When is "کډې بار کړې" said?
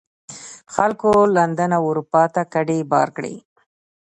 2.53-3.35